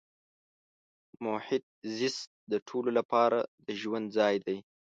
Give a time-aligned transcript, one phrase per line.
[1.25, 1.63] محیط
[1.97, 4.57] زیست د ټولو لپاره د ژوند ځای دی.